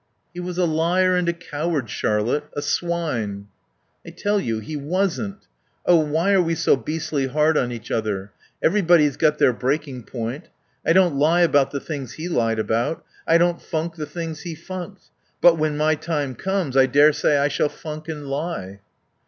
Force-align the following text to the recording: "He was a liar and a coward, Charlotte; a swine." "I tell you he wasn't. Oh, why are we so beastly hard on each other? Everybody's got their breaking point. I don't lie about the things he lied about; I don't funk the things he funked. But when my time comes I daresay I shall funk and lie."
"He 0.33 0.39
was 0.39 0.57
a 0.57 0.65
liar 0.65 1.15
and 1.15 1.29
a 1.29 1.33
coward, 1.33 1.87
Charlotte; 1.87 2.45
a 2.53 2.61
swine." 2.63 3.49
"I 4.03 4.09
tell 4.09 4.39
you 4.39 4.57
he 4.57 4.75
wasn't. 4.75 5.45
Oh, 5.85 5.97
why 5.97 6.33
are 6.33 6.41
we 6.41 6.55
so 6.55 6.75
beastly 6.75 7.27
hard 7.27 7.55
on 7.55 7.71
each 7.71 7.91
other? 7.91 8.31
Everybody's 8.63 9.15
got 9.15 9.37
their 9.37 9.53
breaking 9.53 10.05
point. 10.05 10.49
I 10.83 10.93
don't 10.93 11.17
lie 11.19 11.41
about 11.41 11.69
the 11.69 11.79
things 11.79 12.13
he 12.13 12.27
lied 12.27 12.57
about; 12.57 13.05
I 13.27 13.37
don't 13.37 13.61
funk 13.61 13.93
the 13.95 14.07
things 14.07 14.41
he 14.41 14.55
funked. 14.55 15.11
But 15.39 15.59
when 15.59 15.77
my 15.77 15.93
time 15.93 16.33
comes 16.33 16.75
I 16.75 16.87
daresay 16.87 17.37
I 17.37 17.47
shall 17.47 17.69
funk 17.69 18.07
and 18.09 18.25
lie." 18.25 18.79